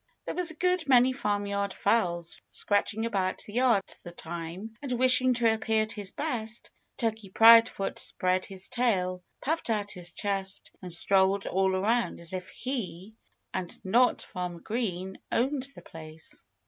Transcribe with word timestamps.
There 0.25 0.33
were 0.33 0.41
a 0.49 0.55
good 0.55 0.87
many 0.89 1.13
farmyard 1.13 1.75
fowls 1.75 2.41
scratching 2.49 3.05
about 3.05 3.43
the 3.45 3.53
yard 3.53 3.83
at 3.87 3.97
the 4.01 4.11
time, 4.11 4.75
and 4.81 4.91
wishing 4.93 5.35
to 5.35 5.53
appear 5.53 5.83
at 5.83 5.91
his 5.91 6.09
best, 6.09 6.71
Turkey 6.97 7.29
Proudfoot 7.29 7.99
spread 7.99 8.45
his 8.47 8.67
tail, 8.67 9.23
puffed 9.43 9.69
out 9.69 9.91
his 9.91 10.09
chest, 10.11 10.71
and 10.81 10.91
strolled 10.91 11.45
all 11.45 11.75
around 11.75 12.19
as 12.19 12.33
if 12.33 12.49
he 12.49 13.13
and 13.53 13.69
and 13.73 13.85
not 13.85 14.23
Farmer 14.23 14.59
Green 14.61 15.19
owned 15.31 15.67
the 15.75 15.83
place. 15.83 16.45